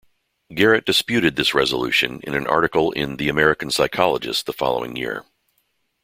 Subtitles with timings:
[0.55, 5.25] Garrett disputed this resolution in an article in "The American Psychologist" the following year.